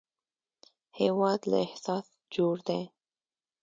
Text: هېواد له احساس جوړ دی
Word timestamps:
هېواد 0.99 1.39
له 1.51 1.57
احساس 1.65 2.05
جوړ 2.35 2.55
دی 2.67 2.81